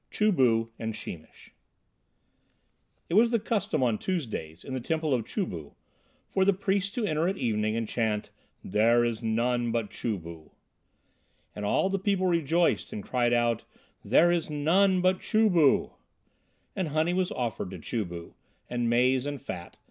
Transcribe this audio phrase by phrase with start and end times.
[0.09, 1.53] CHU BU AND SHEEMISH
[3.07, 5.75] It was the custom on Tuesdays in the temple of Chu bu
[6.27, 8.31] for the priests to enter at evening and chant,
[8.63, 10.53] "There is none but Chu bu."
[11.55, 13.65] And all the people rejoiced and cried out,
[14.03, 15.91] "There is none but Chu bu."
[16.75, 18.33] And honey was offered to Chu bu,
[18.71, 19.77] and maize and fat.